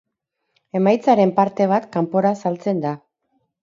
Emaitzaren 0.79 1.35
parte 1.41 1.69
bat 1.77 1.89
kanpora 1.99 2.35
saltzen 2.43 2.87
da. 2.89 2.99